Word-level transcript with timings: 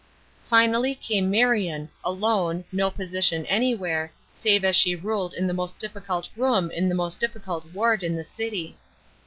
Finally 0.45 0.95
came 0.95 1.29
Marion, 1.29 1.87
alone, 2.03 2.65
no 2.71 2.89
position 2.89 3.45
any 3.45 3.75
where, 3.75 4.11
save 4.33 4.65
as 4.65 4.75
she 4.75 4.95
ruled 4.95 5.35
in 5.35 5.45
the 5.45 5.53
most 5.53 5.77
difficult 5.77 6.27
room 6.35 6.71
in 6.71 6.89
the 6.89 6.95
most 6.95 7.19
difficult 7.19 7.71
ward 7.71 8.01
in 8.01 8.15
the 8.15 8.25
city. 8.25 8.75